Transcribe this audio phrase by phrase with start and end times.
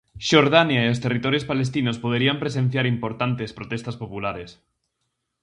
[0.29, 4.49] Xordania e os territorios palestinos poderían presenciar importantes protestas populares.